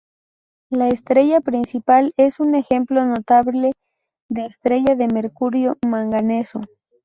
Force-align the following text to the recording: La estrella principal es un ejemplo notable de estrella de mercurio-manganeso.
La 0.71 0.87
estrella 0.87 1.41
principal 1.41 2.11
es 2.17 2.39
un 2.39 2.55
ejemplo 2.55 3.05
notable 3.05 3.71
de 4.29 4.47
estrella 4.47 4.95
de 4.95 5.05
mercurio-manganeso. 5.07 6.61